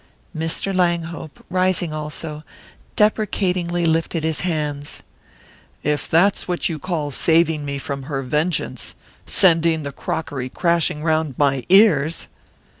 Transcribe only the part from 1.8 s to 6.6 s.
also, deprecatingly lifted his hands, "If that's